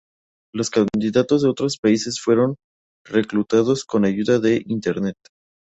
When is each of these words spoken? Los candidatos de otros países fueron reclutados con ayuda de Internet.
Los 0.51 0.71
candidatos 0.71 1.43
de 1.43 1.49
otros 1.49 1.77
países 1.77 2.19
fueron 2.19 2.55
reclutados 3.05 3.85
con 3.85 4.03
ayuda 4.03 4.39
de 4.39 4.63
Internet. 4.65 5.15